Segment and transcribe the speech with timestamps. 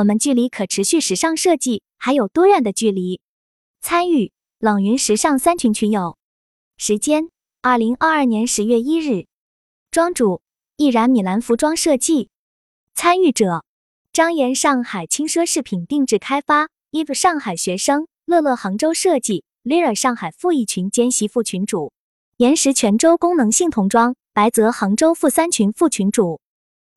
[0.00, 3.20] 我们距离可持续时尚设计还有多远的距离？
[3.82, 6.16] 参与冷云时尚三群群友，
[6.78, 7.28] 时间
[7.60, 9.26] 二零二二年十月一日，
[9.90, 10.40] 庄主
[10.78, 12.30] 易然米兰服装设计，
[12.94, 13.62] 参与者
[14.10, 21.92] 张岩上海轻奢饰品定制开发，eve 上海学生，乐乐杭州设计，lira 上海负一群兼媳妇群主，
[22.38, 26.40] 岩石泉州功能性童装，白泽杭州负三群副群主。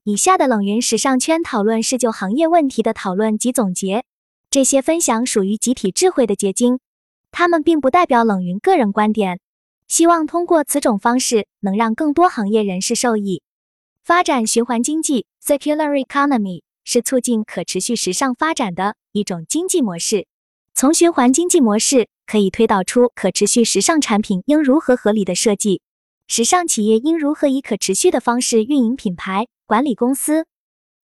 [0.05, 4.03] 以下的冷云时尚圈讨论是就行业问题的讨论及总结，
[4.49, 6.79] 这些分享属于集体智慧的结晶，
[7.31, 9.39] 他们并不代表冷云个人观点。
[9.87, 13.43] 希望通过此种方式，能让更多行业人士受益。
[14.03, 20.27] 发展循环经济 （Circular Economy） 是促进可持续时尚发展的一种经济模式。
[20.73, 25.81] 从循环经济模式可以推导出可持续时尚产品应如何合理的设计，
[26.27, 29.47] 时尚企业应如何以可持续的方式运营品牌。
[29.65, 30.45] 管理公司，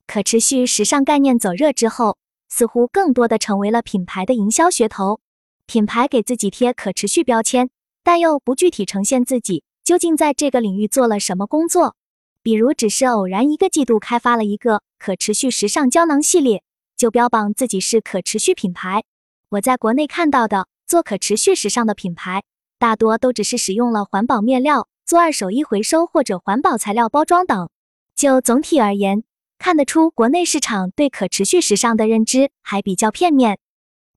[0.05, 5.21] 可持续时尚概念走热之后，似乎更多的成为了品牌的营销噱头。
[5.65, 7.69] 品牌给自己贴可持续标签，
[8.03, 11.95] 但又不具体呈现自己究竟在这个领域做了什么工作。
[12.41, 16.63] 比如，只是偶然一个季度开发了一个可持续时尚胶囊系列，
[16.97, 19.03] 就标榜自己是可持续品牌。
[19.49, 22.43] 我在国内看到的做可持续时尚的品牌，
[22.77, 27.71] 大多都只是使用了环保面料做二手衣回收或者环保材料包装等。
[28.15, 29.23] 就总体而言，
[29.57, 33.57] 看得出国内市场对可持续时尚的认知还比较片面。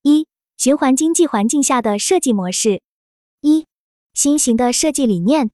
[0.02, 0.26] 一、
[0.58, 2.82] 循环经济环境下的设计模式。
[3.40, 3.66] 一、
[4.12, 5.50] 新型的设计理念。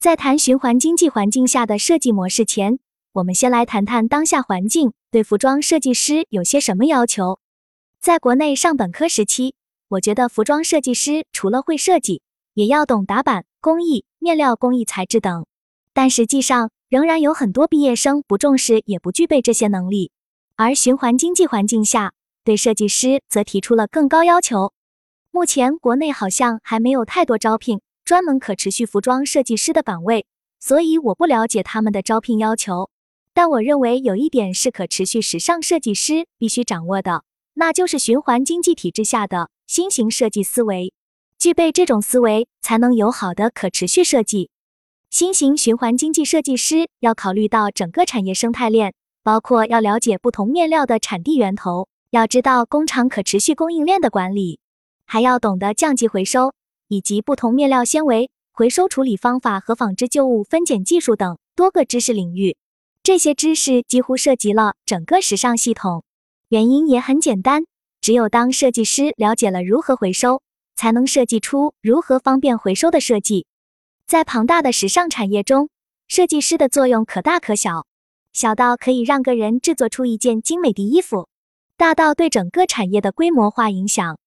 [0.00, 2.78] 在谈循环经济环境下的设计模式前，
[3.12, 7.38] 我们先来谈谈当下环境对服装设计师有些什么要求。
[8.00, 9.52] 在国内上本科时期，
[9.88, 12.22] 我觉得服装设计师除了会设计，
[12.54, 15.46] 也要懂打版工艺、面料工艺、材质等。
[15.94, 20.10] 但实际上，仍然有很多毕业生不重视，也不具备这些能力。
[20.56, 24.72] 而循环经济环境下，对设计师则提出了更高要求。
[25.30, 30.26] 目前国内好像还没有太多招聘专门可持续服装设计师的岗位，
[30.58, 32.90] 所以我不了解他们的招聘要求。
[33.32, 37.22] 但我认为有一点是可持续时尚设计师必须掌握的，
[37.54, 40.92] 那就是循环经济体制下的新型设计思维。
[41.42, 44.48] 具备这种思维，才能有好的可持续设计。
[45.10, 48.94] 新型循环经济设计师要考虑到整个产业生态链，
[49.24, 54.60] 包括要了解不同面料的产地源头，要知道工厂可持续供应链的管理，
[55.04, 56.54] 还要懂得降级回收
[56.86, 62.56] 以及不同面料纤维回收处理方法和纺织旧物分拣技术等多个知识领域。
[63.02, 66.04] 这些知识几乎涉及了整个时尚系统。
[66.50, 67.64] 原因也很简单，
[68.00, 70.40] 只有当设计师了解了如何回收，
[70.82, 73.46] 才能设计出如何方便回收的设计。
[74.04, 75.68] 在庞大的时尚产业中，
[76.08, 77.86] 设计师的作用可大可小，
[78.32, 81.28] 小到可以让个人制作出一件精美的衣服，
[81.76, 84.18] 大到对整个产业的规模化影响。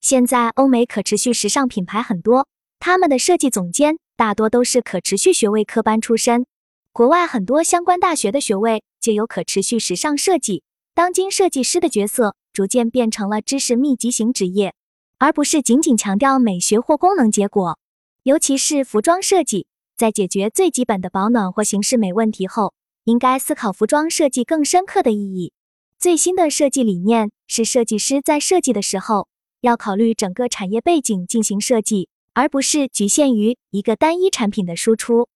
[0.00, 2.48] 现在欧美可持续时尚品牌很多，
[2.80, 6.46] 他们的设计总监大多都是可持续学位科班出身，
[6.92, 10.64] 国外很多相关大学的学位就有可持续时尚设计。
[10.96, 14.74] 当今设计师的角色逐渐变成了知识密集型职业，
[15.22, 17.78] 而不是仅仅强调美学或功能结果。
[18.24, 22.74] 尤其是服装设计，在解决最基本的保暖或形式美问题后，
[23.04, 25.52] 应该思考服装设计更深刻的意义。
[25.96, 29.28] 最新的设计理念是，设计师在设计的时候
[29.60, 35.28] 要考虑整个产业背景进行设计，而不是局限于一个单一产品的输出。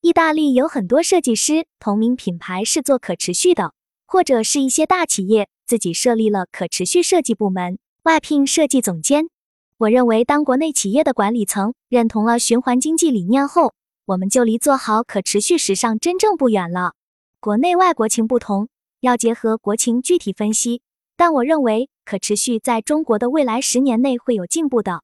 [0.00, 3.72] 意大利有很多设计师，同名品牌是做可持续的，
[4.06, 9.30] 或者是一些大企业自己设立了可持续设计部门，外聘设计总监。
[9.78, 13.72] 我认为，当国内企业的管理层认同了循环经济理念后，
[14.04, 16.92] 我们就离做好可持续时尚真正不远了。
[17.40, 18.68] 国内外国情不同，
[19.00, 20.82] 要结合国情具体分析。
[21.16, 25.02] 但我认为，可持续在中国的未来十年内会有进步的。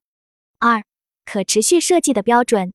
[0.59, 0.83] 二、
[1.25, 2.71] 可持续设计的标准。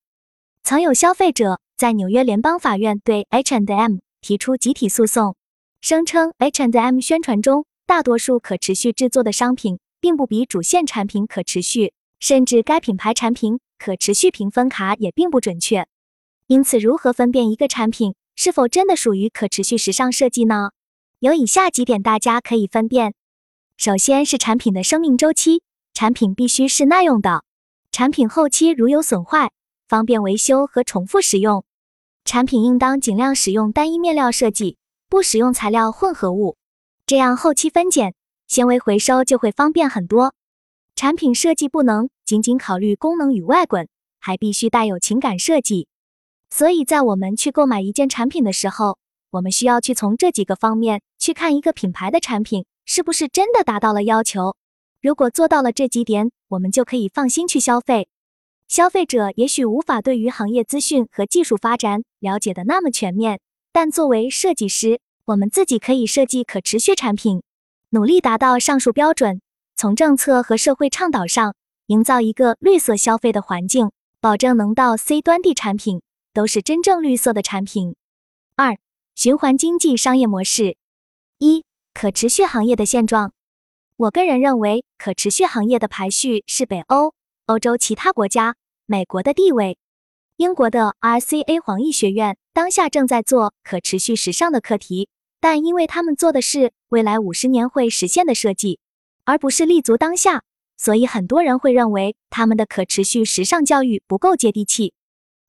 [0.65, 5.37] 曾有消费者在纽约联邦法院对 H and M 提出集体诉讼，
[5.81, 9.79] 声称 H and M 宣传中大多数可持续制作的商品。
[10.07, 15.89] 并不比主线产品可持续，甚至该品牌产品可持续评分卡也并不准确。
[16.47, 20.71] 因此，如何分辨一个产品是否真的属于可持续时尚设计呢？
[21.19, 23.15] 有以下几点大家可以分辨：
[23.77, 27.41] 首先是产品的生命周期，产品必须是耐用的；
[27.91, 29.51] 产品后期如有损坏，
[29.89, 31.63] 方便维修和重复使用；
[32.25, 34.77] 产品应当尽量使用单一面料设计，
[35.09, 36.57] 不使用材料混合物，
[37.05, 38.15] 这样后期分拣。
[38.49, 40.35] 纤维回收就会方便很多。
[40.95, 43.89] 产品设计不能仅仅考虑功能与外观，
[44.19, 45.89] 还必须带有情感设计。
[46.49, 48.99] 所以在我们去购买一件产品的时候，
[49.31, 54.57] 我们需要去从这几个方面去看一个品牌的产品是不是真的达到了要求？
[55.03, 58.09] 如果做到了这几点，我们就可以放心去消费。
[58.69, 63.41] 消费者也许无法对于行业资讯和技术发展了解的那么全面，
[63.73, 67.43] 但作为设计师，我们自己可以设计可持续产品，
[67.97, 69.41] 努力达到上述标准。
[69.75, 71.55] 从政策和社会倡导上，
[71.87, 73.91] 营造一个绿色消费的环境，
[74.21, 76.03] 保证能到 C 端地产品
[76.35, 77.97] 都是真正绿色的产品。
[78.55, 78.77] 二、
[79.15, 80.77] 循环经济商业模式。
[81.39, 81.65] 一、
[81.95, 83.33] 可持续行业的现状。
[83.97, 87.15] 我个人认为，可持续行业的排序是北欧。
[87.47, 89.79] 欧洲其他国家、美国的地位，
[90.37, 95.09] 英国的 RCA 黄奕学院当下正在做可持续时尚的课题，
[95.41, 98.81] 但因为他们做的是未来五十年会实现的设计，
[99.25, 100.43] 而不是立足当下，
[100.77, 104.95] 所以很多人会认为他们的可持续时尚教育不够接地气。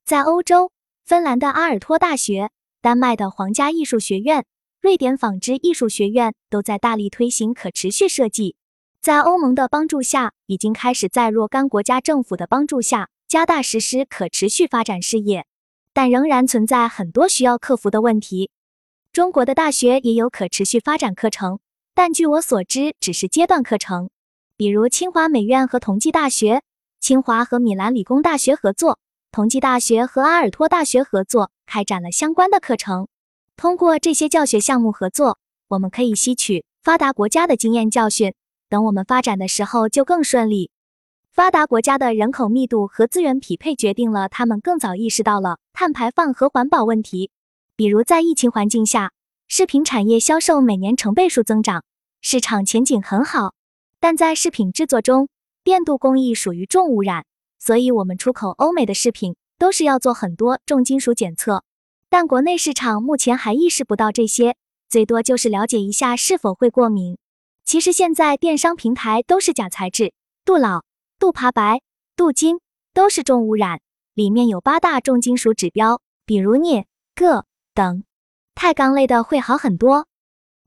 [0.06, 0.72] 在欧洲，
[1.06, 2.52] 芬兰的阿尔托大学、
[2.82, 4.46] 丹麦的皇家艺术学院、
[4.80, 8.56] 瑞典纺织艺术学院都在大力推行可持续设计。
[9.02, 15.46] 在欧盟的帮助下，已经开始在若干国家政府的帮助下加大实施可持续发展事业，
[15.94, 18.52] 但仍然存在很多需要克服的问题。
[19.18, 21.58] 中国的大学也有可持续发展课程，
[21.96, 24.12] 但据我所知，只是阶段课程。
[24.56, 26.62] 比如清华美院和同济大学，
[27.00, 29.00] 清华和米兰理工大学合作，
[29.32, 33.08] 同济大学和阿尔托大学合作，开展了相关的课程。
[33.56, 38.36] 通过这些教学项目合作，我们可以吸取发达国家的经验教训。
[38.70, 40.70] 等我们发展的时候就更顺利。
[41.32, 47.32] 发达国家的人口密度和资源匹配决定了他们更早意识到了碳排放和环保问题。
[47.78, 49.12] 比如在疫情环境下，
[49.48, 51.84] 饰品产业销售每年成倍数增长，
[52.22, 53.54] 市场前景很好。
[54.00, 55.30] 但在饰品制作中，
[55.64, 57.26] 电镀工艺属于重污染，
[57.60, 61.64] 所以我们出口欧美的饰品都是要做很多重金属检测。
[62.10, 64.56] 但国内市场目前还意识不到这些，
[64.90, 67.20] 最多就是了解一下是否会过敏。
[67.64, 70.14] 其实现在电商平台都是假材质，
[70.44, 70.84] 镀铬、
[71.20, 71.82] 镀钯白、
[72.16, 72.60] 镀金
[72.96, 73.82] 都是重污染，
[74.16, 77.46] 里面有八大重金属指标，比如镍、铬
[77.78, 78.04] 等。
[78.56, 80.08] 钛钢类的会好很多。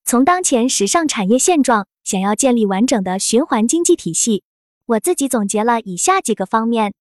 [0.05, 4.45] 从当前时尚产业现状，想要建立完整的循环经济体系，
[4.87, 6.95] 我自己总结了以下几个方面：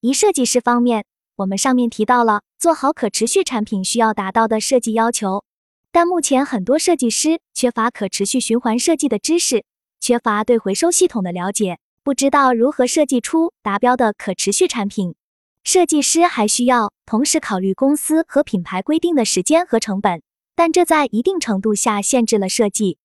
[0.00, 1.04] 一、设计师方面，
[1.36, 5.44] 我们上面提到了做好可持续产品需要达到的设计要求。
[5.92, 9.64] 但目前很多设计师缺乏可持续循环设计的知识，
[10.00, 15.14] 缺乏对回收系统的了解，不知道如何设计出达标的可持续产品。
[15.64, 20.22] 设计师还需要同时考虑公司和品牌规定的时间和成本，
[20.54, 22.98] 但这在一定程度下限制了设计。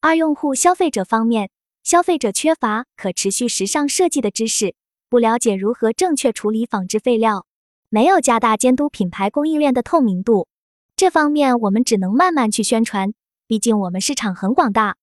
[0.00, 1.50] 二、用户消费者方面，
[1.84, 4.74] 消费者缺乏可持续时尚设计的知识，
[5.10, 7.44] 不了解如何正确处理纺织废料，
[7.90, 10.48] 没有加大监督品牌供应链的透明度。
[10.96, 13.12] 这方面我们只能慢慢去宣传，
[13.46, 14.96] 毕竟我们市场很广大。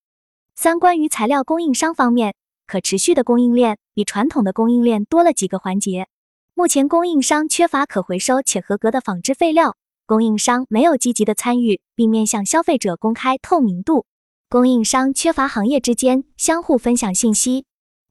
[0.56, 2.34] 三、关于材料供应商方面，
[2.66, 6.08] 可持续的供应链比传统的供应链多了几个环节。
[6.58, 9.76] 目前供应商缺乏可回收且合格的纺织废料，
[10.06, 14.06] 供应商没有积极的参与并面向消费者公开透明度，
[14.48, 17.66] 供应商缺乏行业之间相互分享信息。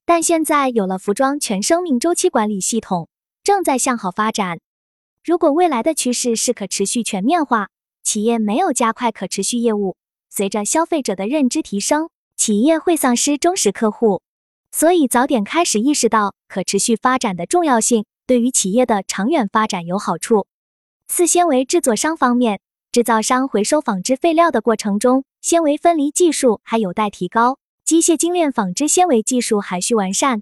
[0.05, 3.09] 但现在有了服装全生命周期管理系统，
[3.43, 4.59] 正在向好发展。
[5.23, 7.69] 如果未来的趋势是可持续全面化，
[8.03, 9.97] 企业没有加快可持续业务，
[10.29, 14.21] 随着消费者的认知提升，企业会丧失忠实客户。
[14.71, 20.47] 所以早点开始意识到可持续发展的重要性，对于企业的长远发展有好处。
[21.07, 22.59] 四、纤维制作商方面，
[22.91, 30.41] 制造商回收纺织废料的过程中，纤维分离技术还有待提高，机械精炼纺织纤维技术还需完善。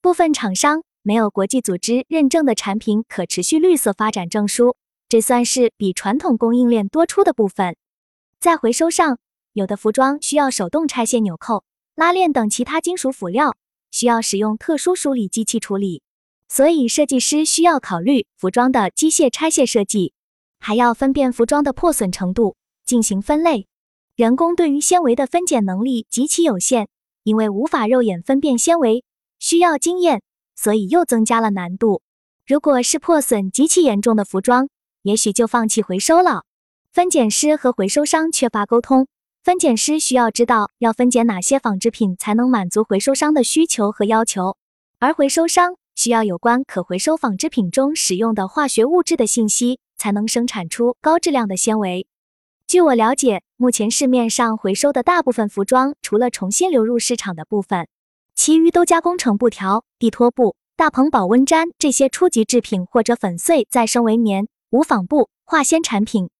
[0.00, 4.76] 部分厂商没有国际组织认证的产品可持续绿色发展证书。
[5.06, 7.76] 这算是比传统供应链多出的部分。
[8.40, 9.18] 在回收上，
[9.52, 11.62] 有的服装需要手动拆卸、纽扣、
[11.94, 13.56] 拉链等其他金属辅料，
[13.90, 16.02] 需要使用特殊梳理机器处理，
[16.48, 20.12] 所以设计师需要考虑服装的机械拆卸设计，
[20.60, 23.66] 还要分辨服装的破损程度进行分类。
[24.16, 26.88] 人工对于纤维的分拣能力极其有限，
[27.24, 29.04] 因为无法肉眼分辨纤维，
[29.40, 30.22] 需要经验，
[30.54, 32.02] 所以又增加了难度。
[32.46, 34.68] 如果是破损极其严重的服装，
[35.02, 36.44] 也许就放弃回收了。
[36.92, 39.08] 分拣师和回收商缺乏沟通，
[39.42, 44.56] 分拣师需要知道要分拣哪些纺织品才能满足回收商的需求和要求，
[45.00, 52.06] 而回收商需要有关可回收纺织品中使用的化学物质的信息，才能生产出高质量的纤维。
[52.66, 57.88] 据我了解，目前市面上回收的大部分服装，除了重新流入市场的部分，
[58.34, 64.48] 其余都加工成布条、地拖布、大棚保温毡这些初级制品或者粉碎再生为棉。
[64.70, 66.30] 无纺布、化纤产品。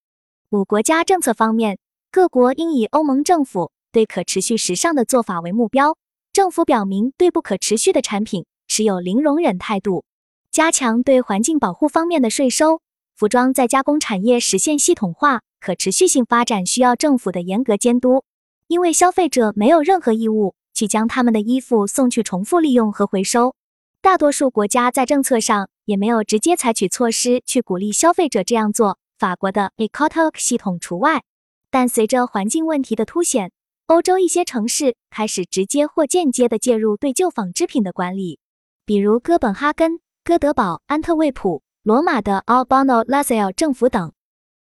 [0.51, 1.79] 五国家政策方面，
[2.11, 5.97] 各国应以欧盟政府对可持续时尚的做法为目标。
[6.33, 10.05] 政府表明对不可持续的产品持有零容忍态度，
[10.51, 12.81] 加强对环境保护方面的税收。
[13.15, 18.25] 服装再加工产业实现系统化、可持续性发展需要政府的严格监督，
[18.67, 23.55] 因为消费者没有任何义务去将他们的衣服送去重复利用和回收。
[24.01, 31.23] 大多数国家在政策上也没有直接采取措施去鼓励消费者这样做，法国的 Ecotalk 系统除外。
[31.71, 33.53] 但随着环境问题的凸显，
[33.87, 38.41] 欧洲一些城市开始直接或间接地介入对旧纺织品的管理，
[38.87, 44.13] 比如哥本哈根、哥德堡、安特卫普、罗马的 Albano Lasalle 政府等。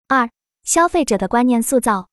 [0.08, 0.30] 二、
[0.64, 2.08] 消费者的观念塑造。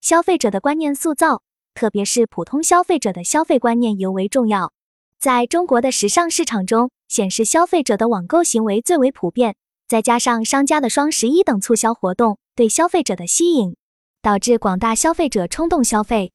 [0.00, 4.72] 消费者的观念塑造，特别是普通消费者的消费观念尤为重要。
[5.20, 9.54] 在中国的时尚市场中，显示消费者的网购行为最为普遍，
[9.86, 13.76] 再加上商家的双十一等促销活动对消费者的吸引，
[14.20, 16.32] 导致广大消费者冲动消费。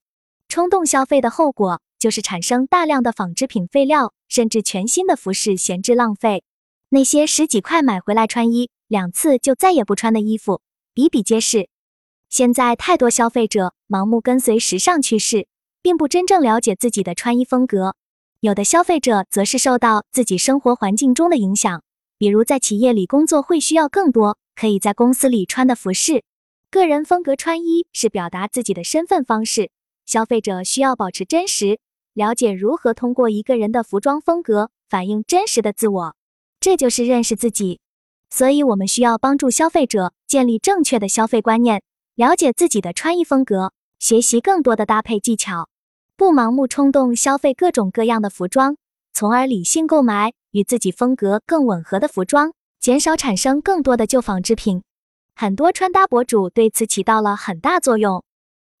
[0.48, 6.42] 冲动消费的后果就是产生大量的纺织品废料，甚至全新的服饰闲置浪费。
[6.88, 11.68] 那些十几块买回来穿一两次就再也不穿的衣服比比皆是。
[12.28, 15.46] 现在太多消费者盲目跟随时尚趋势，
[15.80, 17.94] 并不真正了解自己的穿衣风格。
[18.40, 21.84] 有的消费者则是受到自己生活环境中的影响，
[22.18, 26.24] 比如在企业里工作会需要更多可以在公司里穿的服饰。
[26.68, 29.70] 个人风格穿衣是表达自己的身份方式。
[30.04, 31.78] 消费者需要保持真实，
[32.14, 36.16] 了解如何通过一个人的服装风格反映真实的自我，
[36.60, 37.80] 这就是认识自己。
[38.28, 41.82] 所以，我们需要帮助消费者建立正确的消费观念，
[42.14, 45.68] 了解自己的穿衣风格，学习更多的搭配技巧，
[46.16, 48.76] 不盲目冲动消费各种各样的服装，
[49.12, 54.82] 从而理性购买与自己风格更吻合的服装，减少产生更多的旧纺织品。
[55.34, 58.22] 很多穿搭博主对此起到了很大作用。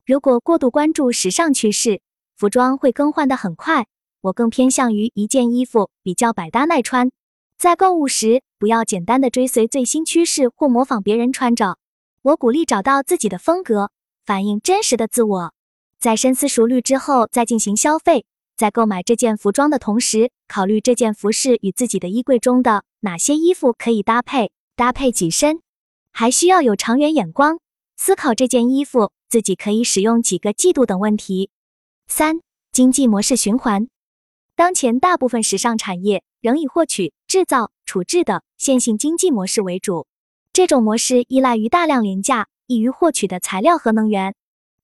[0.04, 2.00] 如果过度关注时尚趋势，
[2.42, 3.86] 服装会更换的很快。
[4.20, 7.12] 我更偏向于一件衣服比较百搭耐穿。
[7.56, 11.78] 在购物时，不要简单的追随最新趋势或模仿别人穿着。
[12.22, 13.92] 我鼓励找到自己的风格，
[14.26, 15.54] 反映真实的自我。
[16.00, 18.26] 在深思熟虑之后再进行消费。
[18.56, 25.60] 在购买这件服装的同时，考虑这件服饰与自己的衣柜中的哪些衣服可以搭配，搭配几身。
[26.10, 27.60] 还需要有长远眼光，
[27.96, 29.12] 思考这件衣服。
[29.28, 31.50] 自己可以使用几个季度等问题。
[32.14, 32.42] 三、
[32.72, 33.88] 经济模式循环。
[34.54, 40.06] 当前大部分时尚产业仍以获取、制造、处置的线性经济模式为主，
[40.52, 44.34] 这种模式依赖于大量廉价、易于获取的材料和能源。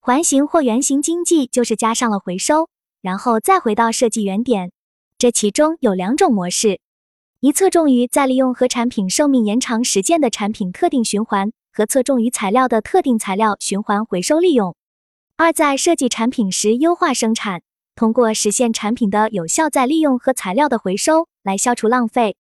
[0.01, 2.71] 环形或圆形经济就是加上了回收，
[3.03, 4.73] 然后再回到设计原点。
[5.19, 6.81] 这其中有两种模式：
[7.41, 11.53] 一侧重于再利用和产品寿命延长实践的产品特定循环。
[11.71, 14.75] 和侧重于材料的特定材料循环回收利用。
[15.41, 17.63] 二，在设计产品时优化生产，
[17.95, 22.35] 通过实现产品的有效再利用和材料的回收来消除浪费。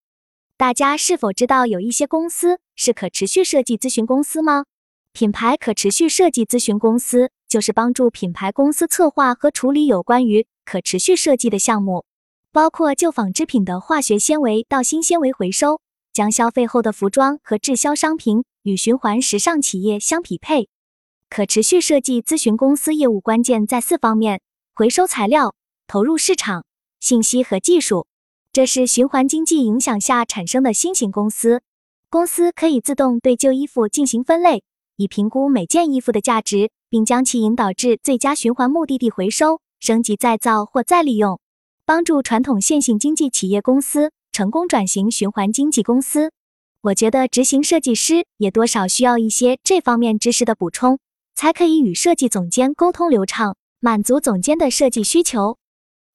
[0.56, 4.64] 大家是否知道有一些公司是可持续设计咨询公司吗？
[5.12, 12.04] 品牌可持续设计咨询公司就是帮助品牌公司策划和处理有关于可持续设计的项目，
[12.50, 15.80] 包括旧纺织品的化学纤维到新纤维回收，
[16.12, 18.42] 将消费后的服装和滞销商品。
[18.64, 20.68] 与循环时尚企业相匹配，
[21.28, 24.40] 可持续设计咨询公司业务关键在四方面：
[24.74, 25.54] 回收材料、
[25.86, 26.64] 投入市场、
[27.00, 28.06] 信息和技术。
[28.52, 31.62] 这是循环经济影响下产生的新型公司。
[32.10, 34.62] 公司可以自动对旧衣服进行分类，
[34.96, 41.38] 以评估每件衣服的价值，并将其引导至最佳循环目的地回收、升级再造或再利用，
[41.84, 46.32] 帮助传统线性经济企业公司成功转型循环经济公司。
[46.80, 50.98] 我觉得执行设计师也多少需要一些这方面知识的补充，
[51.38, 55.56] 才可以与设计总监沟通流畅，满足总监的设计需求。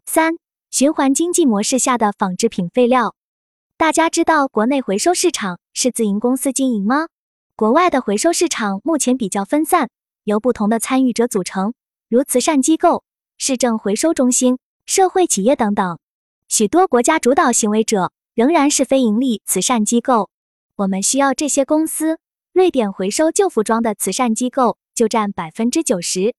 [0.05, 0.33] 三、
[0.69, 3.15] 循环经济模式下的纺织品废料。
[3.77, 7.07] 大家知道国内回收市场是自营公司经营吗？
[7.55, 9.89] 国外的回收市场目前比较分散，
[10.25, 11.73] 由不同的参与者组成，
[12.09, 13.05] 如慈善机构、
[13.37, 15.99] 市政回收中心、社会企业等等。
[16.49, 20.29] 许多国家主导行为者仍然是非营利慈善机构。
[20.75, 22.19] 我们需要这些公司。
[22.51, 26.33] 瑞典回收旧服装的慈善机构就占百分之九十。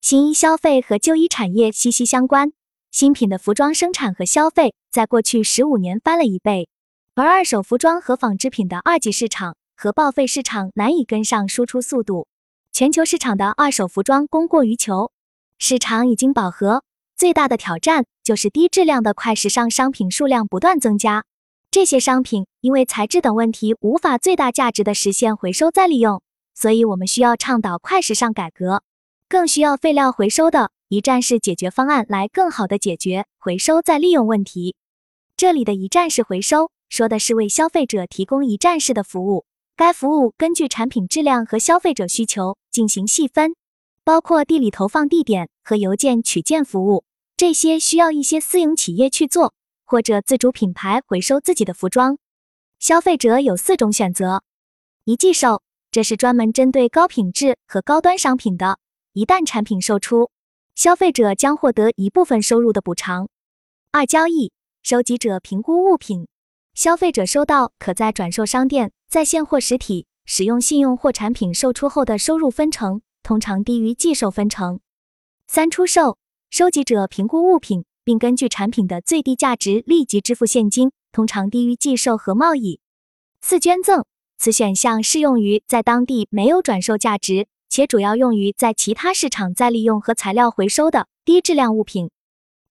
[0.00, 2.52] 新衣消费和旧衣产业息息相关。
[2.90, 6.68] 新品的服装生产和消费在过去十五年翻了一倍，
[7.14, 12.26] 而二手服装和纺织品的二级市场和报废市场难以跟上输出速度。
[12.72, 15.12] 全球市场的二手服装供过于求，
[15.58, 16.82] 市场已经饱和。
[17.16, 21.24] 最大的挑战就是低质量的快时尚商品数量不断增加。
[21.70, 26.22] 这些商品因为材质等问题无法最大价值的实现回收再利用，
[26.60, 28.82] 所以我们需要倡导快时尚改革，
[29.28, 34.74] 更需要废料回收的一站式解决方案来更好的解决回收再利用问题。
[35.36, 39.44] 这里的一站式回收，说的是为消费者提供一站式的服务。
[39.76, 43.54] 该服务根据产品质量和消费者需求进行细分，
[44.02, 47.04] 包括地理投放地点和邮件取件服务。
[47.36, 52.18] 这些需要一些私营企业去做，或者自主品牌回收自己的服装。
[52.80, 54.42] 消费者有四种选择：
[55.04, 58.78] 一寄售，这是专门针对高品质和高端商品的，
[59.14, 60.30] 一旦产品售出。
[60.74, 63.28] 消费者将获得一部分收入的补偿。
[63.90, 64.52] 二交易，
[64.82, 66.28] 收集者评估物品，
[66.74, 74.78] 消费者收到可在转售商店在线或实体使用信用或产品售出后的收入分成，通常低于寄售分成。
[75.48, 76.18] 三出售，
[76.50, 82.78] 收集者评估物品，并根据产品的最低价值立即支付现金，通常低于寄售和贸易。
[83.40, 84.04] 四捐赠，
[84.38, 87.46] 此选项适用于在当地没有转售价值。
[87.70, 92.10] 且主要用于在其他市场再利用和材料回收的低质量物品。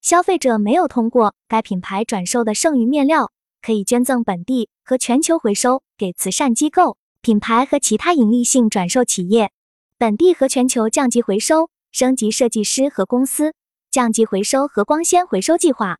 [0.02, 3.30] 消费者没有通过该品牌转售的剩余面料，
[3.62, 9.52] 可以捐赠本地和全球回收给慈善机构、品牌和其他盈利性转售企业。
[9.96, 13.54] 本地和全球降级回收升级设计师和公司
[13.90, 15.98] 降级回收和光纤回收计划。